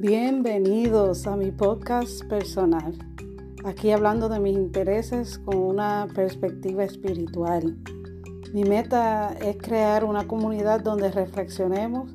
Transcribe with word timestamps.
Bienvenidos 0.00 1.26
a 1.26 1.34
mi 1.34 1.50
podcast 1.50 2.24
personal. 2.26 2.96
Aquí 3.64 3.90
hablando 3.90 4.28
de 4.28 4.38
mis 4.38 4.56
intereses 4.56 5.40
con 5.40 5.56
una 5.56 6.06
perspectiva 6.14 6.84
espiritual. 6.84 7.76
Mi 8.54 8.62
meta 8.62 9.34
es 9.40 9.56
crear 9.56 10.04
una 10.04 10.28
comunidad 10.28 10.82
donde 10.82 11.10
reflexionemos 11.10 12.12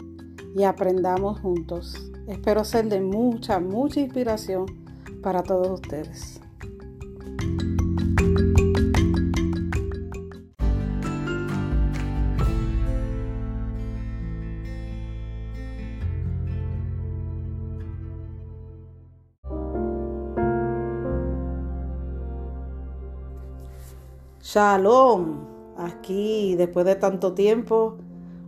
y 0.56 0.64
aprendamos 0.64 1.42
juntos. 1.42 2.10
Espero 2.30 2.64
ser 2.64 2.88
de 2.88 3.02
mucha, 3.02 3.60
mucha 3.60 4.00
inspiración 4.00 4.66
para 5.22 5.44
todos 5.44 5.82
ustedes. 5.82 6.40
Shalom, 24.54 25.48
aquí 25.78 26.54
después 26.56 26.86
de 26.86 26.94
tanto 26.94 27.34
tiempo, 27.34 27.98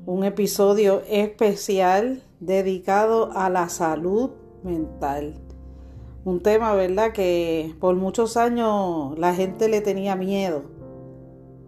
un 0.06 0.24
episodio 0.24 1.02
especial 1.10 2.22
dedicado 2.40 3.32
a 3.34 3.50
la 3.50 3.70
salud 3.70 4.30
mental. 4.62 5.34
Un 6.24 6.44
tema, 6.44 6.76
¿verdad? 6.76 7.12
Que 7.12 7.74
por 7.80 7.96
muchos 7.96 8.38
años 8.38 9.18
la 9.18 9.34
gente 9.34 9.68
le 9.68 9.82
tenía 9.82 10.16
miedo. 10.16 10.66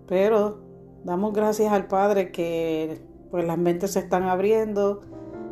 Pero 0.06 0.60
damos 1.04 1.34
gracias 1.34 1.74
al 1.74 1.88
Padre 1.88 2.32
que 2.32 3.02
pues 3.32 3.44
las 3.44 3.58
mentes 3.58 3.94
se 3.94 4.02
están 4.02 4.22
abriendo, 4.26 5.02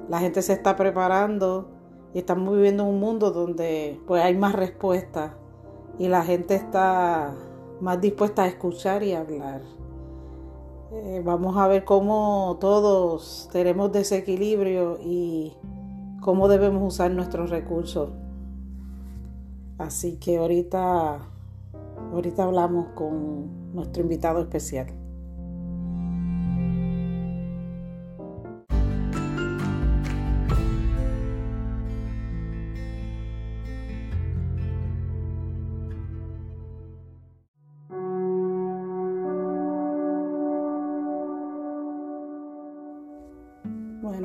la 0.10 0.20
gente 0.20 0.44
se 0.44 0.54
está 0.54 0.76
preparando 0.76 1.72
y 2.14 2.20
estamos 2.20 2.54
viviendo 2.54 2.84
en 2.84 2.90
un 2.90 3.00
mundo 3.00 3.32
donde 3.32 4.00
pues 4.06 4.24
hay 4.24 4.38
más 4.38 4.54
respuestas 4.54 5.32
y 5.98 6.08
la 6.08 6.24
gente 6.24 6.54
está 6.54 7.34
más 7.82 8.02
dispuesta 8.02 8.44
a 8.44 8.48
escuchar 8.48 9.04
y 9.04 9.14
hablar. 9.14 9.62
Eh, 10.92 11.22
vamos 11.26 11.58
a 11.58 11.68
ver 11.68 11.84
cómo 11.84 12.58
todos 12.60 13.50
tenemos 13.52 13.92
desequilibrio 13.92 14.98
y 15.02 15.54
cómo 16.22 16.48
debemos 16.48 16.94
usar 16.94 17.12
nuestros 17.12 17.50
recursos. 17.50 18.12
Así 19.78 20.18
que 20.18 20.38
ahorita, 20.38 21.20
ahorita 22.14 22.44
hablamos 22.44 22.88
con 22.96 23.74
nuestro 23.74 24.04
invitado 24.04 24.42
especial. 24.42 24.88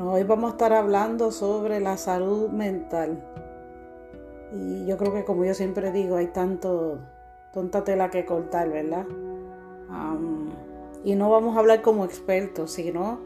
Hoy 0.09 0.23
vamos 0.23 0.49
a 0.49 0.51
estar 0.53 0.73
hablando 0.73 1.31
sobre 1.31 1.79
la 1.79 1.97
salud 1.97 2.49
mental. 2.49 3.23
Y 4.53 4.85
yo 4.85 4.97
creo 4.97 5.13
que 5.13 5.23
como 5.23 5.45
yo 5.45 5.53
siempre 5.53 5.91
digo, 5.91 6.17
hay 6.17 6.27
tanto, 6.27 6.99
tonta 7.53 7.83
tela 7.83 8.09
que 8.09 8.25
cortar, 8.25 8.69
¿verdad? 8.69 9.05
y 11.03 11.15
no 11.15 11.29
vamos 11.29 11.55
a 11.57 11.59
hablar 11.59 11.81
como 11.81 12.05
expertos, 12.05 12.71
sino 12.71 13.19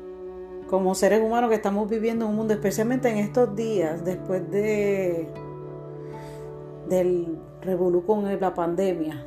como 0.68 0.96
seres 0.96 1.22
humanos 1.22 1.50
que 1.50 1.56
estamos 1.58 1.90
viviendo 1.90 2.26
en 2.26 2.32
un 2.32 2.38
mundo, 2.38 2.54
especialmente 2.54 3.10
en 3.10 3.18
estos 3.18 3.56
días, 3.56 4.04
después 4.04 4.50
de 4.50 5.30
del 6.90 7.38
revolú 7.62 8.06
con 8.06 8.40
la 8.40 8.54
pandemia. 8.54 9.26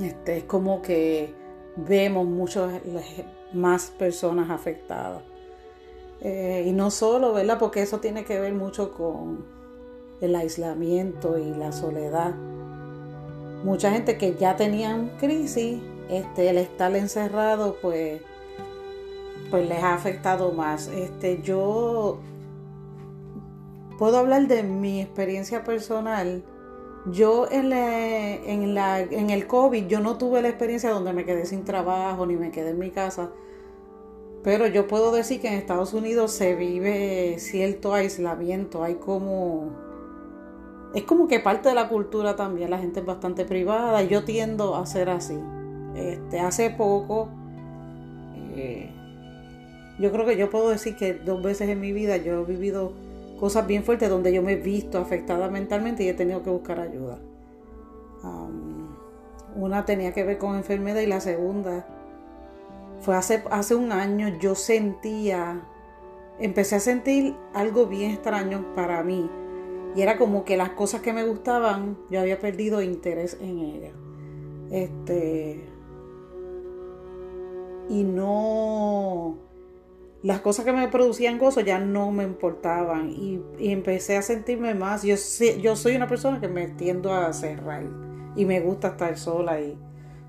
Este, 0.00 0.38
es 0.38 0.44
como 0.44 0.82
que 0.82 1.34
vemos 1.76 2.26
muchas 2.26 2.80
más 3.52 3.90
personas 3.90 4.50
afectadas. 4.50 5.29
Eh, 6.22 6.64
y 6.66 6.72
no 6.72 6.90
solo, 6.90 7.32
¿verdad? 7.32 7.58
Porque 7.58 7.82
eso 7.82 7.98
tiene 7.98 8.24
que 8.24 8.38
ver 8.38 8.52
mucho 8.52 8.92
con 8.92 9.44
el 10.20 10.34
aislamiento 10.36 11.38
y 11.38 11.54
la 11.54 11.72
soledad. 11.72 12.34
Mucha 13.64 13.90
gente 13.90 14.18
que 14.18 14.34
ya 14.34 14.56
tenían 14.56 15.10
crisis, 15.18 15.80
este, 16.08 16.50
el 16.50 16.58
estar 16.58 16.94
encerrado, 16.94 17.76
pues, 17.80 18.20
pues 19.50 19.68
les 19.68 19.82
ha 19.82 19.94
afectado 19.94 20.52
más. 20.52 20.88
Este, 20.88 21.40
yo 21.42 22.18
puedo 23.98 24.18
hablar 24.18 24.46
de 24.46 24.62
mi 24.62 25.00
experiencia 25.00 25.64
personal. 25.64 26.42
Yo 27.06 27.48
en, 27.50 27.72
en, 27.72 28.74
la, 28.74 29.00
en 29.00 29.30
el 29.30 29.46
COVID, 29.46 29.86
yo 29.86 30.00
no 30.00 30.18
tuve 30.18 30.42
la 30.42 30.48
experiencia 30.48 30.90
donde 30.90 31.14
me 31.14 31.24
quedé 31.24 31.46
sin 31.46 31.64
trabajo 31.64 32.26
ni 32.26 32.36
me 32.36 32.50
quedé 32.50 32.70
en 32.70 32.78
mi 32.78 32.90
casa 32.90 33.30
pero 34.42 34.66
yo 34.66 34.86
puedo 34.86 35.12
decir 35.12 35.40
que 35.40 35.48
en 35.48 35.54
Estados 35.54 35.92
Unidos 35.92 36.32
se 36.32 36.54
vive 36.54 37.36
cierto 37.38 37.94
aislamiento, 37.94 38.82
hay 38.82 38.94
como... 38.94 39.70
Es 40.94 41.04
como 41.04 41.28
que 41.28 41.38
parte 41.38 41.68
de 41.68 41.74
la 41.74 41.88
cultura 41.88 42.34
también, 42.34 42.70
la 42.70 42.78
gente 42.78 43.00
es 43.00 43.06
bastante 43.06 43.44
privada 43.44 44.02
yo 44.02 44.24
tiendo 44.24 44.74
a 44.74 44.86
ser 44.86 45.08
así. 45.08 45.38
Este, 45.94 46.40
hace 46.40 46.70
poco, 46.70 47.28
eh, 48.56 48.90
yo 50.00 50.10
creo 50.10 50.26
que 50.26 50.36
yo 50.36 50.50
puedo 50.50 50.70
decir 50.70 50.96
que 50.96 51.14
dos 51.14 51.42
veces 51.42 51.68
en 51.68 51.78
mi 51.78 51.92
vida 51.92 52.16
yo 52.16 52.40
he 52.40 52.44
vivido 52.44 52.92
cosas 53.38 53.66
bien 53.66 53.84
fuertes 53.84 54.08
donde 54.08 54.32
yo 54.32 54.42
me 54.42 54.52
he 54.52 54.56
visto 54.56 54.98
afectada 54.98 55.48
mentalmente 55.48 56.02
y 56.02 56.08
he 56.08 56.14
tenido 56.14 56.42
que 56.42 56.50
buscar 56.50 56.80
ayuda. 56.80 57.18
una 59.54 59.84
tenía 59.84 60.12
que 60.12 60.24
ver 60.24 60.38
con 60.38 60.56
enfermedad 60.56 61.00
y 61.00 61.06
la 61.06 61.20
segunda 61.20 61.86
fue 63.00 63.16
hace, 63.16 63.42
hace 63.50 63.74
un 63.74 63.92
año, 63.92 64.28
yo 64.38 64.54
sentía, 64.54 65.62
empecé 66.38 66.76
a 66.76 66.80
sentir 66.80 67.36
algo 67.54 67.86
bien 67.86 68.12
extraño 68.12 68.74
para 68.74 69.02
mí. 69.02 69.30
Y 69.96 70.02
era 70.02 70.18
como 70.18 70.44
que 70.44 70.56
las 70.56 70.70
cosas 70.70 71.00
que 71.00 71.12
me 71.12 71.24
gustaban, 71.24 71.98
yo 72.10 72.20
había 72.20 72.38
perdido 72.38 72.82
interés 72.82 73.36
en 73.40 73.58
ellas. 73.58 73.92
Este. 74.70 75.64
Y 77.88 78.04
no. 78.04 79.36
Las 80.22 80.40
cosas 80.40 80.64
que 80.64 80.72
me 80.72 80.86
producían 80.88 81.38
gozo 81.38 81.60
ya 81.60 81.78
no 81.80 82.12
me 82.12 82.22
importaban. 82.22 83.10
Y, 83.10 83.42
empecé 83.58 84.16
a 84.16 84.22
sentirme 84.22 84.74
más. 84.74 85.02
Yo, 85.02 85.16
yo 85.60 85.74
soy 85.74 85.96
una 85.96 86.06
persona 86.06 86.40
que 86.40 86.48
me 86.48 86.68
tiendo 86.68 87.12
a 87.12 87.32
cerrar. 87.32 87.84
Y 88.36 88.44
me 88.44 88.60
gusta 88.60 88.88
estar 88.88 89.18
sola. 89.18 89.60
Y, 89.60 89.76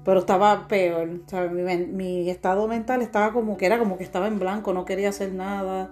pero 0.03 0.19
estaba 0.19 0.67
peor, 0.67 1.09
Mi, 1.51 2.29
estado 2.29 2.67
mental 2.67 3.01
estaba 3.01 3.31
como 3.33 3.57
que 3.57 3.67
era 3.67 3.77
como 3.77 3.97
que 3.97 4.03
estaba 4.03 4.27
en 4.27 4.39
blanco, 4.39 4.73
no 4.73 4.83
quería 4.83 5.09
hacer 5.09 5.33
nada, 5.33 5.91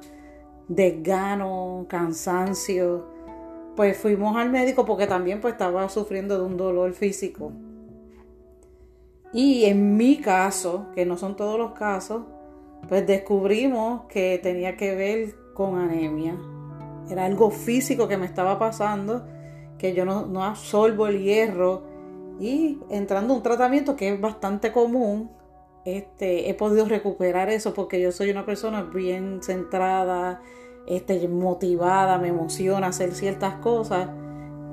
desgano, 0.68 1.86
cansancio. 1.88 3.06
Pues 3.76 3.98
fuimos 3.98 4.36
al 4.36 4.50
médico 4.50 4.86
porque 4.86 5.06
también 5.06 5.40
pues 5.42 5.54
estaba 5.54 5.88
sufriendo 5.90 6.38
de 6.38 6.46
un 6.46 6.58
dolor 6.58 6.94
físico. 6.94 7.52
Y 9.32 9.66
en 9.66 9.96
mi 9.96 10.18
caso, 10.18 10.88
que 10.96 11.06
no 11.06 11.16
son 11.16 11.36
todos 11.36 11.60
los 11.60 11.74
casos, 11.74 12.24
pues 12.88 13.06
descubrimos 13.06 14.06
que 14.10 14.40
tenía 14.42 14.76
que 14.76 14.96
ver 14.96 15.36
con 15.54 15.78
anemia. 15.78 16.36
Era 17.12 17.26
algo 17.26 17.52
físico 17.52 18.08
que 18.08 18.18
me 18.18 18.26
estaba 18.26 18.58
pasando, 18.58 19.28
que 19.78 19.94
yo 19.94 20.04
no, 20.04 20.26
no 20.26 20.44
absorbo 20.44 21.06
el 21.06 21.22
hierro 21.22 21.89
y 22.40 22.80
entrando 22.90 23.34
a 23.34 23.38
un 23.38 23.44
tratamiento 23.44 23.96
que 23.96 24.14
es 24.14 24.22
bastante 24.22 24.72
común, 24.72 25.30
este, 25.86 26.50
he 26.50 26.54
podido 26.54 26.86
recuperar 26.86 27.50
eso 27.50 27.74
porque 27.74 28.00
yo 28.02 28.12
soy 28.12 28.30
una 28.30 28.46
persona 28.46 28.84
bien 28.84 29.42
centrada, 29.44 30.42
este, 30.88 31.28
motivada, 31.28 32.18
me 32.18 32.30
emociona 32.30 32.88
hacer 32.88 33.14
ciertas 33.14 33.56
cosas 33.56 34.10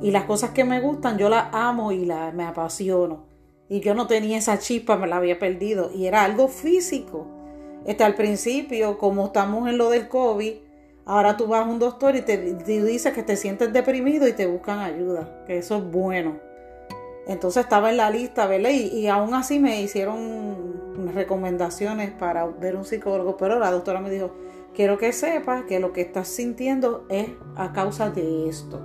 y 0.01 0.11
las 0.11 0.25
cosas 0.25 0.51
que 0.51 0.65
me 0.65 0.81
gustan 0.81 1.19
yo 1.19 1.29
las 1.29 1.47
amo 1.53 1.93
y 1.93 2.05
las, 2.05 2.33
me 2.35 2.45
apasiono. 2.45 3.27
Y 3.69 3.81
yo 3.81 3.95
no 3.95 4.07
tenía 4.07 4.39
esa 4.39 4.59
chispa, 4.59 4.97
me 4.97 5.09
la 5.09 5.17
había 5.17 5.39
perdido 5.41 5.91
y 5.93 6.07
era 6.07 6.23
algo 6.23 6.47
físico. 6.47 7.27
Este, 7.85 8.05
al 8.05 8.15
principio, 8.15 8.99
como 8.99 9.27
estamos 9.27 9.69
en 9.69 9.79
lo 9.79 9.91
del 9.91 10.09
COVID, 10.09 10.55
ahora 11.05 11.37
tú 11.37 11.49
vas 11.49 11.67
a 11.67 11.69
un 11.69 11.81
doctor 11.81 12.15
y 12.15 12.23
te, 12.23 12.37
te 12.39 12.85
dice 12.85 13.12
que 13.12 13.25
te 13.25 13.37
sientes 13.37 13.73
deprimido 13.73 14.29
y 14.29 14.33
te 14.33 14.47
buscan 14.47 14.79
ayuda, 14.79 15.45
que 15.47 15.59
eso 15.59 15.79
es 15.79 15.91
bueno. 15.91 16.47
Entonces 17.26 17.64
estaba 17.64 17.90
en 17.90 17.96
la 17.96 18.11
lista, 18.11 18.46
¿verdad? 18.46 18.70
Y, 18.70 19.08
aún 19.08 19.34
así 19.34 19.58
me 19.58 19.82
hicieron 19.82 21.12
recomendaciones 21.12 22.12
para 22.12 22.46
ver 22.46 22.76
un 22.76 22.84
psicólogo, 22.84 23.37
pero 23.37 23.58
la 23.58 23.73
doctora 23.73 24.00
me 24.00 24.11
dijo, 24.11 24.31
quiero 24.75 24.96
que 24.96 25.12
sepas 25.12 25.64
que 25.64 25.81
lo 25.81 25.93
que 25.93 26.02
estás 26.02 26.28
sintiendo 26.28 27.05
es 27.08 27.31
a 27.56 27.73
causa 27.73 28.11
de 28.11 28.49
esto. 28.49 28.81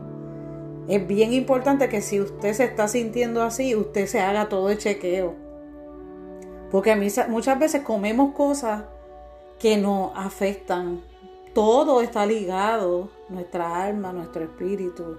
Es 0.87 1.05
bien 1.05 1.33
importante 1.33 1.87
que 1.87 2.01
si 2.01 2.19
usted 2.19 2.53
se 2.53 2.63
está 2.63 2.87
sintiendo 2.87 3.43
así, 3.43 3.75
usted 3.75 4.07
se 4.07 4.19
haga 4.19 4.49
todo 4.49 4.71
el 4.71 4.79
chequeo. 4.79 5.35
Porque 6.71 6.91
a 6.91 6.95
mí 6.95 7.07
muchas 7.29 7.59
veces 7.59 7.83
comemos 7.83 8.33
cosas 8.33 8.85
que 9.59 9.77
nos 9.77 10.11
afectan, 10.15 11.01
todo 11.53 12.01
está 12.01 12.25
ligado, 12.25 13.09
nuestra 13.29 13.83
alma, 13.83 14.11
nuestro 14.11 14.43
espíritu, 14.43 15.17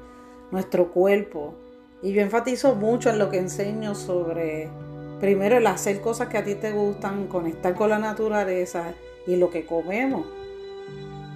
nuestro 0.51 0.91
cuerpo. 0.91 1.55
Y 2.03 2.13
yo 2.13 2.21
enfatizo 2.21 2.75
mucho 2.75 3.11
en 3.11 3.19
lo 3.19 3.31
que 3.31 3.39
enseño 3.39 3.95
sobre, 3.95 4.69
primero, 5.21 5.57
el 5.57 5.67
hacer 5.67 6.01
cosas 6.01 6.29
que 6.29 6.39
a 6.39 6.45
ti 6.45 6.57
te 6.57 6.73
gustan, 6.73 7.29
conectar 7.29 7.75
con 7.75 7.91
la 7.91 7.99
naturaleza 7.99 8.95
y 9.27 9.37
lo 9.37 9.51
que 9.51 9.65
comemos. 9.65 10.27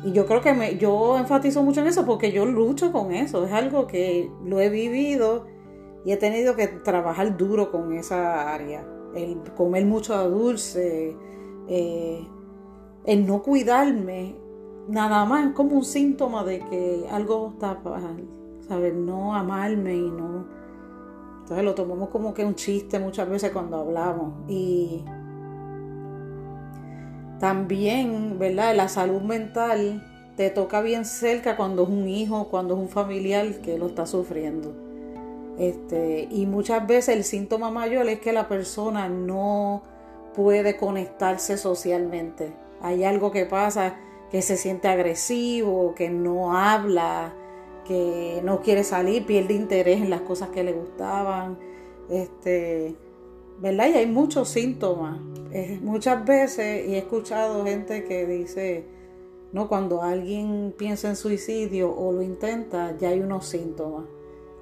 Y 0.04 0.12
yo 0.12 0.26
creo 0.26 0.40
que 0.40 0.52
me, 0.52 0.76
yo 0.76 1.18
enfatizo 1.18 1.62
mucho 1.62 1.80
en 1.80 1.88
eso 1.88 2.04
porque 2.04 2.32
yo 2.32 2.46
lucho 2.46 2.92
con 2.92 3.12
eso. 3.12 3.44
Es 3.44 3.52
algo 3.52 3.86
que 3.86 4.30
lo 4.44 4.60
he 4.60 4.68
vivido 4.68 5.46
y 6.04 6.12
he 6.12 6.16
tenido 6.16 6.54
que 6.54 6.68
trabajar 6.68 7.36
duro 7.36 7.70
con 7.70 7.92
esa 7.92 8.52
área. 8.54 8.86
El 9.14 9.40
comer 9.56 9.84
mucho 9.86 10.28
dulce, 10.28 11.16
eh, 11.68 12.26
el 13.04 13.26
no 13.26 13.42
cuidarme, 13.42 14.36
nada 14.88 15.24
más 15.24 15.52
como 15.54 15.76
un 15.76 15.84
síntoma 15.84 16.44
de 16.44 16.60
que 16.60 17.06
algo 17.10 17.50
está 17.54 17.80
mal, 17.82 18.28
¿sabes? 18.68 18.94
No 18.94 19.34
amarme 19.34 19.96
y 19.96 20.10
no... 20.10 20.55
Entonces 21.46 21.64
lo 21.64 21.76
tomamos 21.76 22.08
como 22.08 22.34
que 22.34 22.44
un 22.44 22.56
chiste 22.56 22.98
muchas 22.98 23.28
veces 23.30 23.52
cuando 23.52 23.76
hablamos. 23.76 24.34
Y 24.48 25.04
también, 27.38 28.36
¿verdad? 28.36 28.74
La 28.74 28.88
salud 28.88 29.22
mental 29.22 30.02
te 30.36 30.50
toca 30.50 30.80
bien 30.80 31.04
cerca 31.04 31.56
cuando 31.56 31.84
es 31.84 31.88
un 31.88 32.08
hijo, 32.08 32.48
cuando 32.48 32.74
es 32.74 32.80
un 32.80 32.88
familiar 32.88 33.46
que 33.60 33.78
lo 33.78 33.86
está 33.86 34.06
sufriendo. 34.06 34.74
Este, 35.56 36.26
y 36.32 36.46
muchas 36.46 36.84
veces 36.84 37.14
el 37.14 37.22
síntoma 37.22 37.70
mayor 37.70 38.08
es 38.08 38.18
que 38.18 38.32
la 38.32 38.48
persona 38.48 39.08
no 39.08 39.84
puede 40.34 40.76
conectarse 40.76 41.56
socialmente. 41.58 42.56
Hay 42.82 43.04
algo 43.04 43.30
que 43.30 43.46
pasa 43.46 43.94
que 44.32 44.42
se 44.42 44.56
siente 44.56 44.88
agresivo, 44.88 45.94
que 45.94 46.10
no 46.10 46.58
habla, 46.58 47.32
que 47.86 48.40
no 48.44 48.60
quiere 48.60 48.84
salir, 48.84 49.26
pierde 49.26 49.54
interés 49.54 50.00
en 50.00 50.10
las 50.10 50.22
cosas 50.22 50.50
que 50.50 50.64
le 50.64 50.72
gustaban. 50.72 51.58
Este, 52.10 52.96
¿verdad? 53.60 53.88
Y 53.88 53.92
hay 53.94 54.06
muchos 54.06 54.48
síntomas. 54.48 55.20
muchas 55.80 56.24
veces, 56.24 56.86
y 56.86 56.94
he 56.94 56.98
escuchado 56.98 57.64
gente 57.64 58.04
que 58.04 58.26
dice, 58.26 58.84
no, 59.52 59.68
cuando 59.68 60.02
alguien 60.02 60.74
piensa 60.76 61.08
en 61.08 61.16
suicidio 61.16 61.94
o 61.96 62.12
lo 62.12 62.22
intenta, 62.22 62.96
ya 62.98 63.10
hay 63.10 63.20
unos 63.20 63.46
síntomas. 63.46 64.04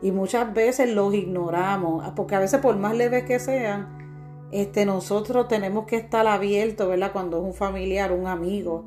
Y 0.03 0.13
muchas 0.13 0.53
veces 0.53 0.91
los 0.91 1.15
ignoramos, 1.15 2.05
porque 2.15 2.35
a 2.35 2.39
veces 2.39 2.61
por 2.61 2.77
más 2.77 2.95
leves 2.95 3.25
que 3.25 3.39
sean, 3.39 4.47
este, 4.53 4.87
nosotros 4.87 5.49
tenemos 5.49 5.87
que 5.87 5.97
estar 5.97 6.27
abiertos, 6.27 6.89
¿verdad? 6.89 7.13
Cuando 7.13 7.39
es 7.39 7.45
un 7.45 7.55
familiar, 7.55 8.13
un 8.13 8.27
amigo, 8.27 8.85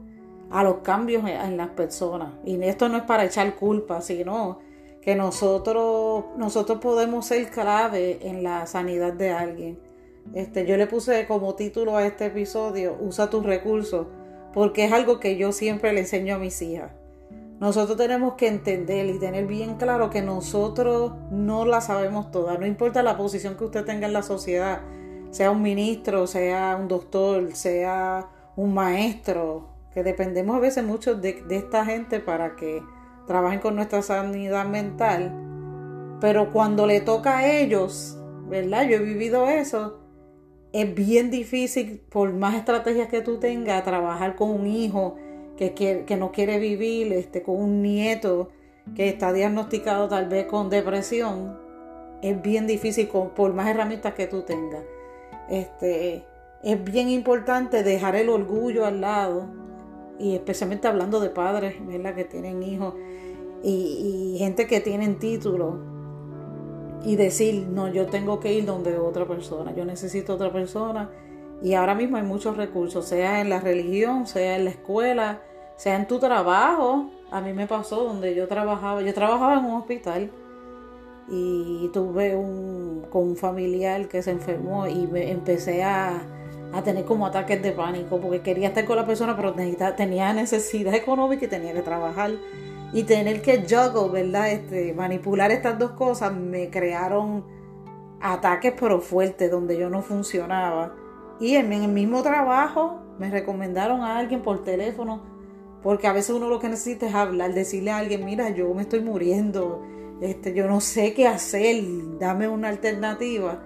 a 0.49 0.63
los 0.63 0.77
cambios 0.77 1.23
en 1.27 1.57
las 1.57 1.69
personas. 1.69 2.33
Y 2.45 2.61
esto 2.63 2.89
no 2.89 2.97
es 2.97 3.03
para 3.03 3.25
echar 3.25 3.55
culpa, 3.55 4.01
sino 4.01 4.59
que 5.01 5.15
nosotros, 5.15 6.25
nosotros 6.37 6.79
podemos 6.79 7.25
ser 7.25 7.49
clave 7.49 8.19
en 8.27 8.43
la 8.43 8.65
sanidad 8.67 9.13
de 9.13 9.31
alguien. 9.31 9.79
Este, 10.33 10.65
yo 10.65 10.75
le 10.77 10.87
puse 10.87 11.25
como 11.27 11.55
título 11.55 11.95
a 11.95 12.05
este 12.05 12.25
episodio, 12.25 12.97
usa 12.99 13.29
tus 13.29 13.45
recursos, 13.45 14.07
porque 14.53 14.85
es 14.85 14.91
algo 14.91 15.19
que 15.19 15.37
yo 15.37 15.51
siempre 15.51 15.93
le 15.93 16.01
enseño 16.01 16.35
a 16.35 16.39
mis 16.39 16.61
hijas. 16.61 16.91
Nosotros 17.59 17.97
tenemos 17.97 18.33
que 18.33 18.47
entender 18.47 19.07
y 19.07 19.17
tener 19.17 19.47
bien 19.47 19.75
claro 19.77 20.09
que 20.09 20.21
nosotros 20.21 21.13
no 21.31 21.65
la 21.65 21.81
sabemos 21.81 22.29
toda, 22.29 22.57
no 22.57 22.67
importa 22.67 23.01
la 23.01 23.17
posición 23.17 23.55
que 23.55 23.63
usted 23.63 23.83
tenga 23.83 24.05
en 24.05 24.13
la 24.13 24.21
sociedad, 24.21 24.81
sea 25.31 25.51
un 25.51 25.61
ministro, 25.61 26.27
sea 26.27 26.77
un 26.79 26.87
doctor, 26.87 27.55
sea 27.55 28.29
un 28.55 28.73
maestro, 28.73 29.76
que 29.97 30.03
dependemos 30.03 30.55
a 30.55 30.59
veces 30.59 30.83
mucho 30.83 31.15
de, 31.15 31.43
esta 31.49 31.83
gente 31.83 32.19
para 32.19 32.55
que 32.55 32.83
trabajen 33.25 33.59
con 33.59 33.75
nuestra 33.75 34.03
sanidad 34.03 34.67
mental, 34.67 35.31
pero 36.21 36.53
cuando 36.53 36.85
le 36.85 37.01
toca 37.01 37.39
a 37.39 37.51
ellos, 37.51 38.15
¿verdad? 38.47 38.83
Yo 38.83 38.97
he 38.97 38.99
vivido 38.99 39.47
eso, 39.47 39.97
es 40.71 40.93
bien 40.93 41.31
difícil, 41.31 41.99
por 42.11 42.31
más 42.31 42.53
estrategias 42.53 43.07
que 43.07 43.21
tú 43.21 43.39
tengas, 43.39 43.83
trabajar 43.83 44.35
con 44.35 44.51
un 44.51 44.67
hijo 44.67 45.15
que, 45.57 45.73
que, 45.73 46.15
no 46.15 46.31
quiere 46.31 46.59
vivir, 46.59 47.11
este, 47.13 47.41
con 47.41 47.59
un 47.59 47.81
nieto 47.81 48.51
que 48.95 49.09
está 49.09 49.33
diagnosticado 49.33 50.07
tal 50.09 50.29
vez 50.29 50.45
con 50.45 50.69
depresión, 50.69 51.57
es 52.21 52.39
bien 52.39 52.67
difícil 52.67 53.07
con, 53.07 53.31
por 53.31 53.51
más 53.51 53.67
herramientas 53.67 54.13
que 54.13 54.27
tú 54.27 54.43
tengas. 54.43 54.83
Este, 55.49 56.23
es 56.61 56.83
bien 56.83 57.09
importante 57.09 57.81
dejar 57.81 58.15
el 58.15 58.29
orgullo 58.29 58.85
al 58.85 59.01
lado 59.01 59.65
y 60.19 60.35
especialmente 60.35 60.87
hablando 60.87 61.19
de 61.19 61.29
padres, 61.29 61.75
¿verdad? 61.85 62.15
Que 62.15 62.23
tienen 62.23 62.63
hijos 62.63 62.93
y, 63.63 64.33
y 64.35 64.37
gente 64.39 64.67
que 64.67 64.79
tienen 64.79 65.19
títulos 65.19 65.75
y 67.03 67.15
decir, 67.15 67.67
no, 67.69 67.87
yo 67.87 68.07
tengo 68.07 68.39
que 68.39 68.53
ir 68.53 68.65
donde 68.65 68.97
otra 68.97 69.25
persona, 69.25 69.73
yo 69.75 69.85
necesito 69.85 70.33
otra 70.33 70.51
persona. 70.51 71.09
Y 71.61 71.73
ahora 71.73 71.95
mismo 71.95 72.17
hay 72.17 72.23
muchos 72.23 72.57
recursos, 72.57 73.05
sea 73.05 73.41
en 73.41 73.49
la 73.49 73.59
religión, 73.59 74.27
sea 74.27 74.57
en 74.57 74.65
la 74.65 74.71
escuela, 74.71 75.41
sea 75.75 75.95
en 75.95 76.07
tu 76.07 76.19
trabajo. 76.19 77.09
A 77.31 77.41
mí 77.41 77.53
me 77.53 77.67
pasó 77.67 78.03
donde 78.03 78.35
yo 78.35 78.47
trabajaba, 78.47 79.01
yo 79.01 79.13
trabajaba 79.13 79.59
en 79.59 79.65
un 79.65 79.81
hospital 79.81 80.31
y 81.29 81.89
tuve 81.93 82.35
un, 82.35 83.05
con 83.09 83.23
un 83.23 83.35
familiar 83.35 84.07
que 84.07 84.21
se 84.21 84.31
enfermó 84.31 84.87
y 84.87 85.07
me 85.07 85.31
empecé 85.31 85.83
a, 85.83 86.21
a 86.73 86.83
tener 86.83 87.05
como 87.05 87.25
ataques 87.25 87.61
de 87.61 87.71
pánico 87.71 88.19
porque 88.19 88.41
quería 88.41 88.69
estar 88.69 88.85
con 88.85 88.97
la 88.97 89.05
persona 89.05 89.35
pero 89.35 89.53
tenía 89.95 90.33
necesidad 90.33 90.93
económica 90.93 91.45
y 91.45 91.47
tenía 91.47 91.73
que 91.73 91.81
trabajar 91.81 92.31
y 92.93 93.03
tener 93.03 93.41
que 93.41 93.63
juggle, 93.63 94.23
¿verdad? 94.23 94.51
Este, 94.51 94.93
manipular 94.93 95.51
estas 95.51 95.77
dos 95.77 95.91
cosas 95.91 96.33
me 96.33 96.69
crearon 96.69 97.43
ataques 98.21 98.73
pero 98.79 99.01
fuertes 99.01 99.51
donde 99.51 99.77
yo 99.77 99.89
no 99.89 100.01
funcionaba. 100.01 100.95
Y 101.39 101.55
en, 101.55 101.71
el 101.71 101.89
mismo 101.89 102.23
trabajo 102.23 103.01
me 103.19 103.29
recomendaron 103.29 104.01
a 104.01 104.17
alguien 104.17 104.41
por 104.41 104.63
teléfono, 104.63 105.21
porque 105.83 106.07
a 106.07 106.13
veces 106.13 106.35
uno 106.35 106.49
lo 106.49 106.59
que 106.59 106.69
necesita 106.69 107.07
es 107.07 107.13
hablar, 107.13 107.53
decirle 107.53 107.91
a 107.91 107.97
alguien, 107.97 108.25
mira, 108.25 108.49
yo 108.49 108.73
me 108.73 108.81
estoy 108.81 109.01
muriendo, 109.01 109.83
este, 110.21 110.53
yo 110.53 110.67
no 110.67 110.81
sé 110.81 111.13
qué 111.13 111.27
hacer, 111.27 111.83
dame 112.19 112.47
una 112.47 112.69
alternativa. 112.69 113.63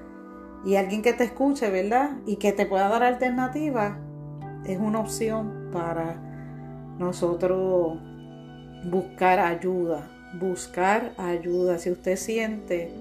Y 0.66 0.76
alguien 0.76 1.02
que 1.02 1.14
te 1.14 1.24
escuche, 1.24 1.70
¿verdad? 1.70 2.12
Y 2.26 2.36
que 2.36 2.52
te 2.52 2.66
pueda 2.66 2.88
dar 2.88 3.04
alternativa, 3.04 3.98
es 4.66 4.80
una 4.80 5.00
opción 5.00 5.70
para 5.72 6.16
nosotros 7.00 7.98
buscar 8.86 9.40
ayuda, 9.40 10.08
buscar 10.40 11.14
ayuda. 11.18 11.80
Si 11.80 11.90
usted 11.92 12.16
siente 12.16 12.92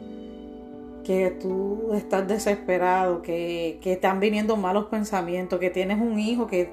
que 1.04 1.30
tú 1.30 1.92
estás 1.94 2.26
desesperado, 2.26 3.22
que, 3.22 3.78
que 3.82 3.92
están 3.92 4.20
viniendo 4.20 4.56
malos 4.56 4.86
pensamientos, 4.86 5.58
que 5.58 5.70
tienes 5.70 6.00
un 6.00 6.18
hijo 6.18 6.46
que, 6.46 6.70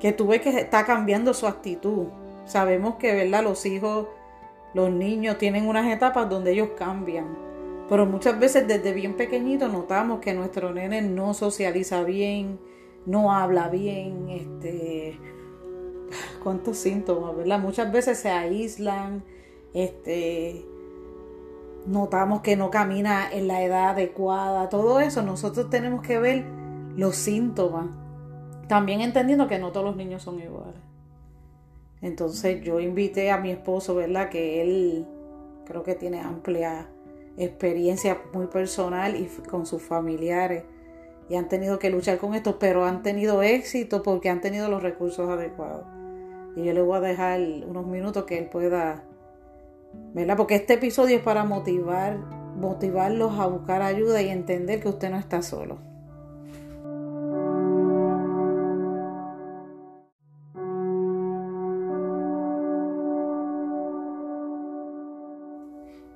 que 0.00 0.12
tú 0.12 0.28
ves 0.28 0.40
que 0.40 0.50
está 0.50 0.84
cambiando 0.84 1.34
su 1.34 1.46
actitud. 1.46 2.06
Sabemos 2.46 2.96
que, 2.96 3.14
¿verdad? 3.14 3.44
Los 3.44 3.66
hijos, 3.66 4.08
los 4.74 4.90
niños 4.90 5.38
tienen 5.38 5.68
unas 5.68 5.86
etapas 5.86 6.28
donde 6.28 6.52
ellos 6.52 6.70
cambian. 6.78 7.49
Pero 7.90 8.06
muchas 8.06 8.38
veces 8.38 8.68
desde 8.68 8.92
bien 8.92 9.16
pequeñito 9.16 9.66
notamos 9.66 10.20
que 10.20 10.32
nuestro 10.32 10.72
nene 10.72 11.02
no 11.02 11.34
socializa 11.34 12.04
bien, 12.04 12.60
no 13.04 13.32
habla 13.32 13.68
bien, 13.68 14.28
este, 14.28 15.18
cuántos 16.40 16.76
síntomas, 16.76 17.36
¿verdad? 17.36 17.58
Muchas 17.58 17.90
veces 17.90 18.18
se 18.18 18.30
aíslan, 18.30 19.24
este, 19.74 20.64
notamos 21.84 22.42
que 22.42 22.54
no 22.54 22.70
camina 22.70 23.28
en 23.28 23.48
la 23.48 23.64
edad 23.64 23.88
adecuada, 23.88 24.68
todo 24.68 25.00
eso, 25.00 25.22
nosotros 25.22 25.68
tenemos 25.68 26.06
que 26.06 26.20
ver 26.20 26.44
los 26.94 27.16
síntomas. 27.16 27.88
También 28.68 29.00
entendiendo 29.00 29.48
que 29.48 29.58
no 29.58 29.72
todos 29.72 29.86
los 29.86 29.96
niños 29.96 30.22
son 30.22 30.38
iguales. 30.38 30.80
Entonces 32.02 32.62
yo 32.62 32.78
invité 32.78 33.32
a 33.32 33.38
mi 33.38 33.50
esposo, 33.50 33.96
¿verdad? 33.96 34.28
Que 34.28 34.62
él 34.62 35.08
creo 35.66 35.82
que 35.82 35.96
tiene 35.96 36.20
amplia 36.20 36.88
experiencia 37.36 38.18
muy 38.32 38.46
personal 38.46 39.16
y 39.16 39.26
con 39.48 39.66
sus 39.66 39.82
familiares 39.82 40.64
y 41.30 41.36
han 41.36 41.48
tenido 41.48 41.78
que 41.78 41.90
luchar 41.90 42.18
con 42.18 42.34
esto, 42.34 42.58
pero 42.58 42.84
han 42.84 43.04
tenido 43.04 43.42
éxito 43.42 44.02
porque 44.02 44.28
han 44.28 44.40
tenido 44.40 44.68
los 44.68 44.82
recursos 44.82 45.30
adecuados. 45.30 45.86
Y 46.56 46.64
yo 46.64 46.72
le 46.72 46.82
voy 46.82 46.96
a 46.96 47.00
dejar 47.00 47.40
unos 47.40 47.86
minutos 47.86 48.24
que 48.24 48.36
él 48.36 48.46
pueda, 48.46 49.04
¿verdad? 50.12 50.36
Porque 50.36 50.56
este 50.56 50.74
episodio 50.74 51.16
es 51.18 51.22
para 51.22 51.44
motivar, 51.44 52.18
motivarlos 52.56 53.38
a 53.38 53.46
buscar 53.46 53.80
ayuda 53.80 54.20
y 54.20 54.28
entender 54.28 54.80
que 54.80 54.88
usted 54.88 55.08
no 55.08 55.18
está 55.18 55.40
solo. 55.40 55.78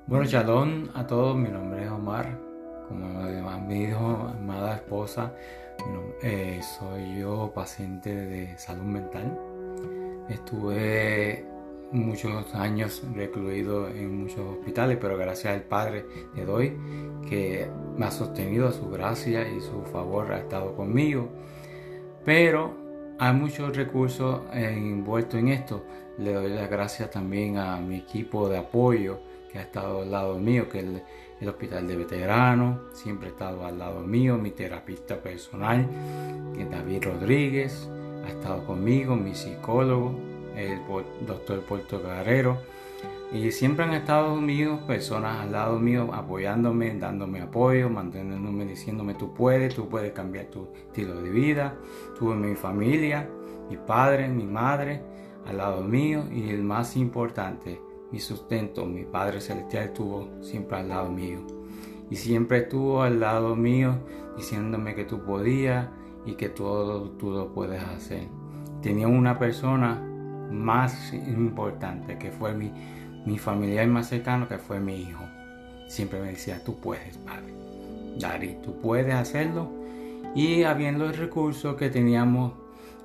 Bueno, 0.07 0.25
shalom 0.25 0.89
a 0.93 1.07
todos, 1.07 1.35
mi 1.35 1.49
nombre 1.49 1.83
es 1.83 1.89
Omar, 1.89 2.37
como 2.87 3.07
me 3.67 3.73
dijo 3.73 4.29
amada 4.39 4.75
esposa, 4.75 5.33
eh, 6.21 6.61
soy 6.61 7.21
yo 7.21 7.51
paciente 7.55 8.13
de 8.13 8.55
salud 8.55 8.83
mental 8.83 9.35
Estuve 10.29 11.43
muchos 11.91 12.53
años 12.53 13.01
recluido 13.15 13.87
en 13.87 14.21
muchos 14.21 14.41
hospitales, 14.41 14.99
pero 15.01 15.17
gracias 15.17 15.55
al 15.55 15.63
Padre 15.63 16.05
le 16.35 16.45
doy 16.45 16.77
que 17.27 17.67
me 17.97 18.05
ha 18.05 18.11
sostenido, 18.11 18.71
su 18.71 18.87
gracia 18.91 19.49
y 19.49 19.59
su 19.59 19.81
favor 19.91 20.31
ha 20.33 20.37
estado 20.37 20.75
conmigo. 20.75 21.29
Pero 22.23 22.75
hay 23.17 23.33
muchos 23.33 23.75
recursos 23.75 24.41
envueltos 24.53 25.39
en 25.39 25.47
esto. 25.47 25.83
Le 26.19 26.31
doy 26.31 26.49
las 26.49 26.69
gracias 26.69 27.09
también 27.09 27.57
a 27.57 27.77
mi 27.77 27.97
equipo 27.97 28.47
de 28.49 28.59
apoyo 28.59 29.19
que 29.55 29.59
ha 29.59 29.63
estado 29.63 30.01
al 30.01 30.11
lado 30.11 30.37
mío, 30.37 30.67
que 30.67 30.79
es 30.79 30.85
el, 31.39 31.47
Hospital 31.47 31.87
de 31.87 31.95
Veteranos, 31.95 32.77
siempre 32.91 33.29
ha 33.29 33.31
estado 33.31 33.65
al 33.65 33.79
lado 33.79 34.01
mío, 34.01 34.37
mi 34.37 34.51
terapista 34.51 35.15
personal, 35.21 35.87
que 36.53 36.63
es 36.63 36.69
David 36.69 37.03
Rodríguez, 37.03 37.89
ha 38.25 38.29
estado 38.29 38.65
conmigo, 38.65 39.15
mi 39.15 39.33
psicólogo, 39.33 40.13
el 40.57 40.79
doctor 41.25 41.61
Puerto 41.61 42.01
Carrero. 42.01 42.57
Y 43.31 43.51
siempre 43.51 43.85
han 43.85 43.93
estado 43.93 44.35
conmigo 44.35 44.85
personas 44.87 45.39
al 45.39 45.53
lado 45.53 45.79
mío 45.79 46.09
apoyándome, 46.13 46.93
dándome 46.97 47.41
apoyo, 47.41 47.89
manteniéndome, 47.89 48.65
diciéndome 48.65 49.13
tú 49.13 49.33
puedes, 49.33 49.73
tú 49.73 49.87
puedes 49.87 50.11
cambiar 50.11 50.47
tu 50.47 50.67
estilo 50.75 51.21
de 51.21 51.29
vida. 51.29 51.75
Tuve 52.19 52.35
mi 52.35 52.55
familia, 52.55 53.29
mi 53.69 53.77
padre, 53.77 54.27
mi 54.27 54.45
madre 54.45 55.01
al 55.45 55.57
lado 55.57 55.81
mío 55.81 56.25
y 56.29 56.49
el 56.49 56.63
más 56.63 56.97
importante, 56.97 57.79
mi 58.15 58.21
sustento, 58.21 58.85
mi 58.85 59.03
Padre 59.03 59.41
Celestial 59.41 59.87
estuvo 59.87 60.29
siempre 60.41 60.77
al 60.77 60.87
lado 60.87 61.11
mío. 61.11 61.39
Y 62.09 62.15
siempre 62.15 62.59
estuvo 62.59 63.01
al 63.01 63.19
lado 63.19 63.57
mío 63.57 63.97
diciéndome 64.37 64.95
que 64.95 65.03
tú 65.03 65.25
podías 65.25 65.89
y 66.25 66.35
que 66.35 66.47
todo 66.47 67.09
tú 67.17 67.31
lo 67.31 67.51
puedes 67.51 67.83
hacer. 67.83 68.29
Tenía 68.81 69.09
una 69.09 69.37
persona 69.37 70.01
más 70.49 71.13
importante 71.13 72.17
que 72.17 72.31
fue 72.31 72.53
mi, 72.53 72.71
mi 73.25 73.37
familiar 73.37 73.85
más 73.87 74.07
cercano, 74.07 74.47
que 74.47 74.59
fue 74.59 74.79
mi 74.79 74.95
hijo. 74.95 75.25
Siempre 75.89 76.21
me 76.21 76.27
decía, 76.27 76.63
tú 76.63 76.79
puedes, 76.79 77.17
padre. 77.17 77.53
Dari, 78.17 78.55
tú 78.63 78.79
puedes 78.79 79.13
hacerlo. 79.13 79.69
Y 80.33 80.63
habiendo 80.63 81.03
el 81.03 81.17
recurso 81.17 81.75
que 81.75 81.89
teníamos, 81.89 82.53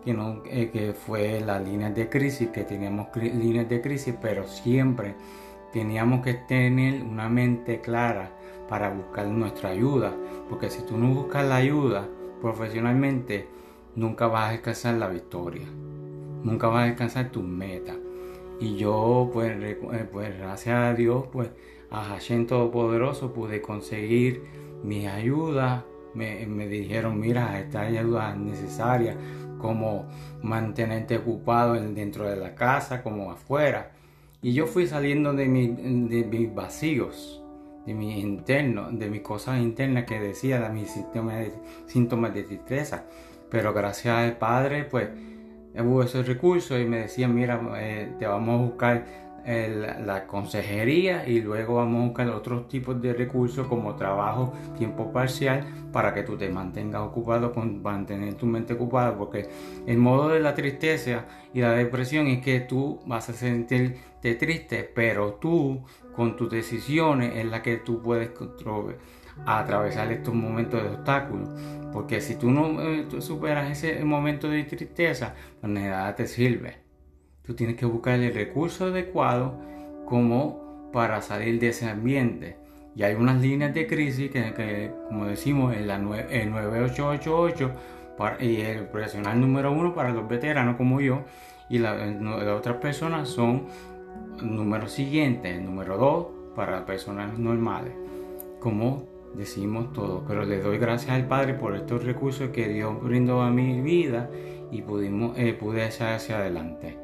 que, 0.05 0.13
eh, 0.47 0.71
que 0.71 0.93
fue 0.93 1.41
las 1.41 1.63
líneas 1.63 1.95
de 1.95 2.09
crisis, 2.09 2.49
que 2.49 2.65
teníamos 2.65 3.09
líneas 3.17 3.69
de 3.69 3.81
crisis, 3.81 4.15
pero 4.21 4.47
siempre 4.47 5.15
teníamos 5.73 6.23
que 6.25 6.35
tener 6.35 7.03
una 7.03 7.29
mente 7.29 7.81
clara 7.81 8.31
para 8.69 8.91
buscar 8.91 9.27
nuestra 9.27 9.71
ayuda. 9.71 10.15
Porque 10.49 10.71
si 10.71 10.83
tú 10.83 10.97
no 10.97 11.15
buscas 11.15 11.47
la 11.47 11.57
ayuda 11.57 12.09
profesionalmente, 12.41 13.47
nunca 13.95 14.27
vas 14.27 14.45
a 14.45 14.49
alcanzar 14.51 14.95
la 14.95 15.09
victoria 15.09 15.67
nunca 16.43 16.69
vas 16.69 16.83
a 16.83 16.91
alcanzar 16.91 17.31
tu 17.31 17.43
meta. 17.43 17.95
Y 18.59 18.77
yo, 18.77 19.31
pues, 19.33 19.53
eh, 19.63 20.09
pues 20.11 20.39
gracias 20.39 20.77
a 20.77 20.95
Dios, 20.95 21.25
pues 21.33 21.51
a 21.91 22.05
Hashem 22.05 22.47
Todopoderoso 22.47 23.33
pude 23.33 23.63
conseguir 23.63 24.43
mi 24.83 25.07
ayuda. 25.07 25.85
Me, 26.15 26.45
dijeron, 26.69 27.21
mira, 27.21 27.61
esta 27.61 27.83
ayuda 27.83 28.33
es 28.33 28.39
necesaria, 28.39 29.17
como 29.61 30.07
mantenerte 30.43 31.19
ocupado 31.19 31.75
dentro 31.75 32.29
de 32.29 32.37
la 32.37 32.55
casa, 32.55 33.03
como 33.03 33.31
afuera. 33.31 33.93
Y 34.43 34.53
yo 34.55 34.67
fui 34.67 34.87
saliendo 34.87 35.33
de, 35.33 35.47
de 35.47 36.25
mis 36.25 36.55
vacíos, 36.55 37.43
de 37.87 37.95
mis 37.95 38.17
internos, 38.17 38.99
de 38.99 39.11
mis 39.11 39.21
cosas 39.21 39.61
internas 39.61 40.05
que 40.05 40.19
decía, 40.19 40.61
de 40.61 40.71
mis 40.71 40.91
síntomas 41.87 42.35
de, 42.35 42.41
de 42.41 42.47
tristeza. 42.47 43.05
Pero 43.51 43.73
gracias 43.73 44.17
al 44.17 44.39
Padre, 44.39 44.85
pues 44.85 45.09
hubo 45.79 46.03
esos 46.03 46.27
recursos 46.27 46.81
y 46.81 46.85
me 46.85 46.99
decían, 46.99 47.35
mira, 47.35 47.61
eh, 47.77 48.13
te 48.19 48.27
vamos 48.27 48.61
a 48.61 48.63
buscar 48.65 49.05
la 49.51 50.27
consejería 50.27 51.27
y 51.27 51.41
luego 51.41 51.75
vamos 51.75 52.03
a 52.03 52.07
buscar 52.07 52.29
otros 52.31 52.69
tipos 52.69 53.01
de 53.03 53.13
recursos 53.13 53.67
como 53.67 53.97
trabajo, 53.97 54.53
tiempo 54.79 55.13
parcial, 55.13 55.67
para 55.93 56.15
que 56.15 56.23
tú 56.23 56.37
te 56.37 56.49
mantengas 56.49 57.03
ocupado, 57.03 57.53
con 57.53 57.83
mantener 57.83 58.35
tu 58.35 58.47
mente 58.47 58.75
ocupada, 58.75 59.17
porque 59.17 59.49
el 59.87 59.99
modo 59.99 60.29
de 60.29 60.41
la 60.41 60.55
tristeza 60.55 61.25
y 61.53 61.61
la 61.61 61.73
depresión 61.73 62.29
es 62.29 62.43
que 62.43 62.61
tú 62.61 63.01
vas 63.07 63.29
a 63.29 63.33
sentirte 63.33 64.35
triste, 64.37 64.91
pero 64.95 65.35
tú 65.35 65.85
con 66.15 66.37
tus 66.37 66.51
decisiones 66.51 67.37
es 67.37 67.47
la 67.47 67.63
que 67.63 67.79
tú 67.79 68.01
puedes 68.03 68.31
controlar 68.31 68.97
a 69.47 69.61
atravesar 69.61 70.13
estos 70.13 70.35
momentos 70.35 70.83
de 70.83 70.91
obstáculos. 70.91 71.49
Porque 71.93 72.21
si 72.21 72.37
tú 72.37 72.51
no 72.51 72.81
eh, 72.83 73.07
superas 73.21 73.71
ese 73.71 74.05
momento 74.05 74.49
de 74.49 74.65
tristeza, 74.65 75.35
pues 75.61 75.73
nada 75.73 76.15
te 76.15 76.27
sirve. 76.27 76.90
Tú 77.51 77.57
tienes 77.57 77.75
que 77.75 77.85
buscar 77.85 78.21
el 78.21 78.33
recurso 78.33 78.85
adecuado 78.85 79.55
como 80.07 80.91
para 80.93 81.21
salir 81.21 81.59
de 81.59 81.71
ese 81.71 81.91
ambiente. 81.91 82.57
Y 82.95 83.03
hay 83.03 83.17
unas 83.17 83.43
líneas 83.43 83.75
de 83.75 83.89
crisis 83.89 84.31
que, 84.31 84.93
como 85.09 85.27
decimos, 85.27 85.75
en 85.75 85.89
la 85.89 85.97
el 85.97 86.49
9888 86.53 87.73
y 88.39 88.61
el 88.61 88.87
profesional 88.87 89.41
número 89.41 89.73
uno 89.73 89.93
para 89.97 90.11
los 90.11 90.29
veteranos 90.29 90.77
como 90.77 91.01
yo 91.01 91.25
y 91.69 91.81
las 91.81 91.99
otras 92.57 92.77
personas 92.77 93.29
son 93.29 93.67
número 94.41 94.87
siguiente, 94.87 95.57
el 95.57 95.65
número 95.65 95.99
dos 95.99 96.27
para 96.55 96.87
personas 96.87 97.37
normales, 97.37 97.95
como 98.61 99.09
decimos 99.35 99.93
todo, 99.93 100.25
pero 100.25 100.45
le 100.45 100.61
doy 100.61 100.79
gracias 100.79 101.11
al 101.11 101.27
Padre 101.27 101.55
por 101.55 101.75
estos 101.75 102.05
recursos 102.05 102.51
que 102.51 102.69
Dios 102.69 103.03
brindó 103.03 103.43
a 103.43 103.51
mi 103.51 103.81
vida 103.81 104.31
y 104.71 104.83
pudimos, 104.83 105.37
eh, 105.37 105.53
pude 105.53 105.85
echar 105.85 106.15
hacia 106.15 106.39
adelante. 106.39 107.00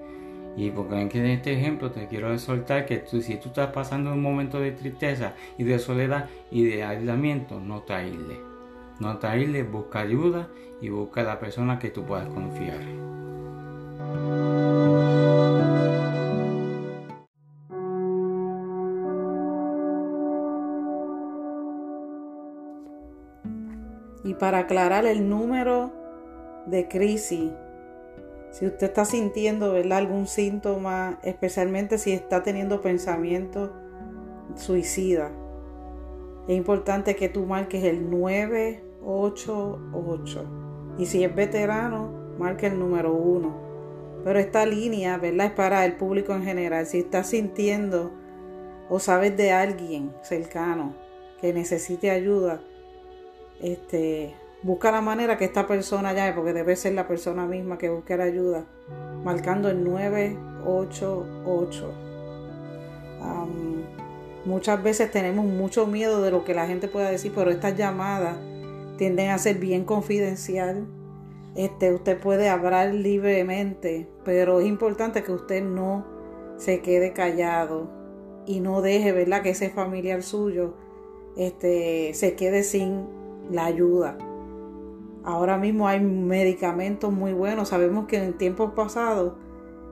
Y 0.56 0.70
porque 0.70 1.00
en 1.00 1.26
este 1.26 1.52
ejemplo 1.52 1.90
te 1.90 2.06
quiero 2.08 2.32
exhortar 2.32 2.86
que 2.86 3.04
si 3.06 3.36
tú 3.36 3.48
estás 3.48 3.72
pasando 3.72 4.12
un 4.12 4.22
momento 4.22 4.58
de 4.58 4.72
tristeza 4.72 5.34
y 5.58 5.64
de 5.64 5.78
soledad 5.78 6.28
y 6.50 6.64
de 6.64 6.82
aislamiento, 6.82 7.60
no 7.60 7.82
te 7.82 7.92
aísles. 7.92 8.38
No 8.98 9.18
te 9.18 9.26
aísles, 9.26 9.70
busca 9.70 10.00
ayuda 10.00 10.48
y 10.80 10.88
busca 10.88 11.20
a 11.20 11.24
la 11.24 11.38
persona 11.38 11.78
que 11.78 11.90
tú 11.90 12.04
puedas 12.04 12.28
confiar. 12.28 12.80
para 24.38 24.58
aclarar 24.58 25.06
el 25.06 25.28
número 25.28 25.92
de 26.66 26.88
crisis, 26.88 27.50
si 28.56 28.64
usted 28.64 28.86
está 28.86 29.04
sintiendo 29.04 29.74
algún 29.74 30.26
síntoma, 30.26 31.20
especialmente 31.22 31.98
si 31.98 32.12
está 32.12 32.42
teniendo 32.42 32.80
pensamientos 32.80 33.70
suicidas, 34.54 35.30
es 36.48 36.56
importante 36.56 37.16
que 37.16 37.28
tú 37.28 37.44
marques 37.44 37.84
el 37.84 38.08
988. 38.08 40.44
Y 40.96 41.04
si 41.04 41.22
es 41.22 41.34
veterano, 41.34 42.10
marque 42.38 42.68
el 42.68 42.78
número 42.78 43.12
1. 43.12 44.22
Pero 44.24 44.38
esta 44.38 44.64
línea, 44.64 45.18
¿verdad? 45.18 45.48
Es 45.48 45.52
para 45.52 45.84
el 45.84 45.98
público 45.98 46.32
en 46.32 46.44
general. 46.44 46.86
Si 46.86 47.00
estás 47.00 47.26
sintiendo 47.26 48.10
o 48.88 48.98
sabes 49.00 49.36
de 49.36 49.52
alguien 49.52 50.14
cercano 50.22 50.94
que 51.42 51.52
necesite 51.52 52.10
ayuda, 52.10 52.62
este, 53.60 54.34
busca 54.62 54.90
la 54.90 55.00
manera 55.00 55.36
que 55.36 55.44
esta 55.44 55.66
persona 55.66 56.12
llame, 56.12 56.32
porque 56.32 56.52
debe 56.52 56.76
ser 56.76 56.94
la 56.94 57.08
persona 57.08 57.46
misma 57.46 57.78
que 57.78 57.88
busque 57.88 58.16
la 58.16 58.24
ayuda, 58.24 58.64
marcando 59.24 59.68
el 59.68 59.84
988. 59.84 61.94
muchas 64.44 64.82
veces 64.82 65.10
tenemos 65.10 65.44
mucho 65.44 65.86
miedo 65.86 66.22
de 66.22 66.30
lo 66.30 66.44
que 66.44 66.54
la 66.54 66.66
gente 66.66 66.88
pueda 66.88 67.10
decir, 67.10 67.32
pero 67.34 67.50
estas 67.50 67.76
llamadas 67.76 68.36
tienden 68.96 69.30
a 69.30 69.38
ser 69.38 69.58
bien 69.58 69.84
confidencial. 69.84 70.86
Este, 71.56 71.92
usted 71.92 72.18
puede 72.18 72.48
hablar 72.48 72.94
libremente, 72.94 74.08
pero 74.24 74.60
es 74.60 74.66
importante 74.66 75.22
que 75.22 75.32
usted 75.32 75.64
no 75.64 76.06
se 76.58 76.80
quede 76.80 77.12
callado 77.12 77.88
y 78.46 78.60
no 78.60 78.82
deje, 78.82 79.12
¿verdad?, 79.12 79.42
que 79.42 79.50
ese 79.50 79.70
familiar 79.70 80.22
suyo 80.22 80.74
este, 81.36 82.14
se 82.14 82.34
quede 82.34 82.62
sin 82.62 83.06
la 83.50 83.66
ayuda. 83.66 84.16
Ahora 85.26 85.58
mismo 85.58 85.88
hay 85.88 86.00
medicamentos 86.00 87.12
muy 87.12 87.32
buenos. 87.32 87.70
Sabemos 87.70 88.06
que 88.06 88.16
en 88.22 88.38
tiempos 88.38 88.72
pasados 88.74 89.34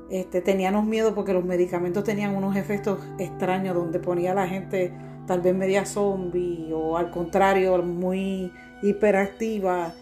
este, 0.09 0.41
teníamos 0.41 0.85
miedo 0.85 1.13
porque 1.13 1.33
los 1.33 1.45
medicamentos 1.45 2.05
tenían 2.05 2.37
unos 2.37 2.57
efectos 2.57 3.01
extraños 3.19 3.75
donde 3.75 3.99
ponía 3.99 4.31
a 4.31 4.35
la 4.35 4.47
gente 4.47 4.93
tal 5.27 5.41
vez 5.41 5.53
media 5.53 5.87
zombie 5.87 6.71
o 6.73 6.97
al 6.97 7.11
contrario 7.11 7.83
muy 7.83 8.53
hiperactiva. 8.83 9.93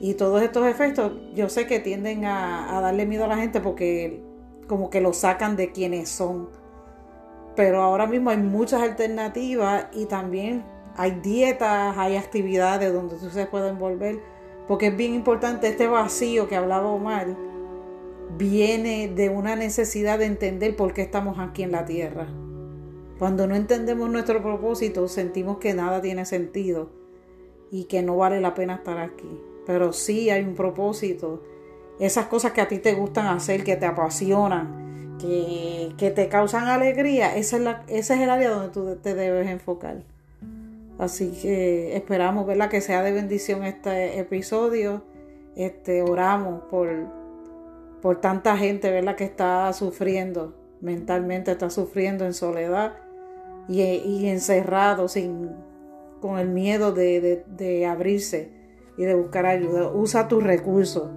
Y 0.00 0.14
todos 0.14 0.42
estos 0.42 0.66
efectos 0.66 1.12
yo 1.34 1.48
sé 1.48 1.68
que 1.68 1.78
tienden 1.78 2.24
a, 2.24 2.80
darle 2.80 3.06
miedo 3.06 3.26
a 3.26 3.28
la 3.28 3.36
gente 3.36 3.60
porque 3.60 4.24
como 4.66 4.90
que 4.90 5.00
lo 5.00 5.12
sacan 5.12 5.54
de 5.54 5.70
quienes 5.70 6.08
son. 6.08 6.48
Pero 7.54 7.80
ahora 7.80 8.06
mismo 8.06 8.30
hay 8.30 8.38
muchas 8.38 8.82
alternativas 8.82 9.86
y 9.92 10.06
también 10.06 10.64
hay 10.96 11.12
dietas, 11.22 11.96
hay 11.96 12.16
actividades 12.16 12.92
donde 12.92 13.14
tú 13.16 13.30
se 13.30 13.46
puede 13.46 13.68
envolver, 13.68 14.18
porque 14.70 14.86
es 14.86 14.96
bien 14.96 15.14
importante 15.14 15.66
este 15.66 15.88
vacío 15.88 16.46
que 16.46 16.54
hablaba 16.54 16.92
Omar, 16.92 17.36
viene 18.38 19.08
de 19.08 19.28
una 19.28 19.56
necesidad 19.56 20.20
de 20.20 20.26
entender 20.26 20.76
por 20.76 20.94
qué 20.94 21.02
estamos 21.02 21.40
aquí 21.40 21.64
en 21.64 21.72
la 21.72 21.86
tierra. 21.86 22.28
Cuando 23.18 23.48
no 23.48 23.56
entendemos 23.56 24.08
nuestro 24.10 24.40
propósito, 24.40 25.08
sentimos 25.08 25.58
que 25.58 25.74
nada 25.74 26.00
tiene 26.00 26.24
sentido 26.24 26.88
y 27.72 27.86
que 27.86 28.02
no 28.02 28.16
vale 28.16 28.40
la 28.40 28.54
pena 28.54 28.76
estar 28.76 28.98
aquí. 28.98 29.40
Pero 29.66 29.92
sí 29.92 30.30
hay 30.30 30.44
un 30.44 30.54
propósito. 30.54 31.42
Esas 31.98 32.26
cosas 32.26 32.52
que 32.52 32.60
a 32.60 32.68
ti 32.68 32.78
te 32.78 32.94
gustan 32.94 33.26
hacer, 33.26 33.64
que 33.64 33.74
te 33.74 33.86
apasionan, 33.86 35.16
que, 35.18 36.12
te 36.14 36.28
causan 36.28 36.68
alegría, 36.68 37.34
esa 37.34 37.56
es 37.56 37.62
la, 37.64 37.84
ese 37.88 38.14
es 38.14 38.20
el 38.20 38.30
área 38.30 38.50
donde 38.50 38.68
tú 38.68 38.94
te 39.02 39.16
debes 39.16 39.48
enfocar. 39.48 40.04
Así 41.00 41.32
que 41.32 41.96
esperamos 41.96 42.46
verla 42.46 42.68
que 42.68 42.82
sea 42.82 43.02
de 43.02 43.10
bendición 43.10 43.64
este 43.64 44.18
episodio. 44.18 45.02
Este, 45.56 46.02
oramos 46.02 46.64
por, 46.64 46.90
por 48.02 48.20
tanta 48.20 48.58
gente 48.58 48.90
¿verdad? 48.90 49.16
que 49.16 49.24
está 49.24 49.72
sufriendo 49.72 50.54
mentalmente, 50.82 51.52
está 51.52 51.70
sufriendo 51.70 52.26
en 52.26 52.34
soledad 52.34 52.98
y, 53.66 54.26
encerrado 54.26 55.08
sin, 55.08 55.48
con 56.20 56.38
el 56.38 56.48
miedo 56.48 56.92
de, 56.92 57.86
abrirse 57.88 58.52
y 58.98 59.04
de 59.04 59.14
buscar 59.14 59.46
ayuda. 59.46 59.90
Usa 59.90 60.28
tus 60.28 60.44
recursos, 60.44 61.10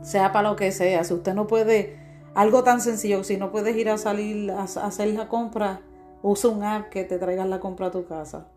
sea 0.00 0.32
para 0.32 0.48
lo 0.48 0.56
que 0.56 0.72
sea. 0.72 1.04
Si 1.04 1.12
usted 1.12 1.34
no 1.34 1.46
puede, 1.46 1.98
algo 2.34 2.64
tan 2.64 2.80
sencillo, 2.80 3.22
si 3.22 3.36
no 3.36 3.52
puedes 3.52 3.76
ir 3.76 3.90
a 3.90 3.98
salir 3.98 4.50
a, 4.50 4.62
hacer 4.62 5.08
la 5.08 5.28
compra, 5.28 5.82
usa 6.22 6.48
un 6.48 6.64
app 6.64 6.88
que 6.88 7.04
te 7.04 7.18
traiga 7.18 7.44
la 7.44 7.60
compra 7.60 7.88
a 7.88 7.90
tu 7.90 8.06
casa. 8.06 8.48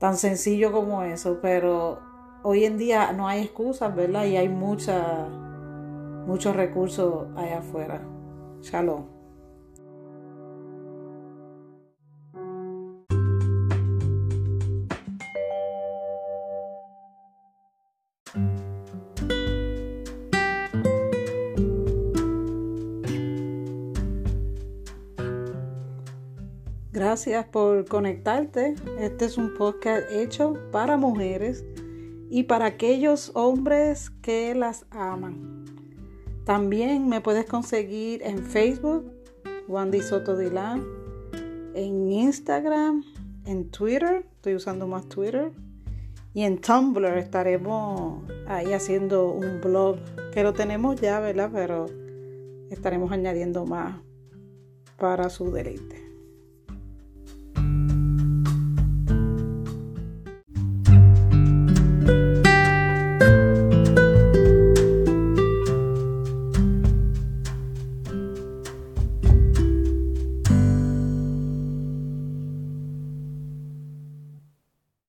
Tan 0.00 0.16
sencillo 0.16 0.72
como 0.72 1.02
eso, 1.02 1.40
pero 1.42 1.98
hoy 2.42 2.64
en 2.64 2.78
día 2.78 3.12
no 3.12 3.28
hay 3.28 3.42
excusas, 3.42 3.94
¿verdad? 3.94 4.24
Y 4.24 4.38
hay 4.38 4.48
mucha, 4.48 5.28
muchos 6.26 6.56
recursos 6.56 7.26
allá 7.36 7.58
afuera. 7.58 8.00
Shalom. 8.62 9.19
Gracias 27.00 27.46
por 27.46 27.86
conectarte. 27.86 28.74
Este 28.98 29.24
es 29.24 29.38
un 29.38 29.54
podcast 29.54 30.02
hecho 30.12 30.58
para 30.70 30.98
mujeres 30.98 31.64
y 32.28 32.42
para 32.42 32.66
aquellos 32.66 33.32
hombres 33.32 34.10
que 34.20 34.54
las 34.54 34.84
aman. 34.90 35.64
También 36.44 37.08
me 37.08 37.22
puedes 37.22 37.46
conseguir 37.46 38.22
en 38.22 38.44
Facebook, 38.44 39.10
Wandy 39.66 40.02
Soto 40.02 40.36
Dilán, 40.36 40.84
en 41.72 42.12
Instagram, 42.12 43.02
en 43.46 43.70
Twitter, 43.70 44.26
estoy 44.34 44.56
usando 44.56 44.86
más 44.86 45.08
Twitter, 45.08 45.52
y 46.34 46.42
en 46.42 46.60
Tumblr 46.60 47.16
estaremos 47.16 48.24
ahí 48.46 48.74
haciendo 48.74 49.32
un 49.32 49.62
blog 49.62 49.96
que 50.34 50.42
lo 50.42 50.52
tenemos 50.52 51.00
ya, 51.00 51.18
¿verdad? 51.18 51.48
Pero 51.50 51.86
estaremos 52.68 53.10
añadiendo 53.10 53.64
más 53.64 53.96
para 54.98 55.30
su 55.30 55.50
deleite. 55.50 56.09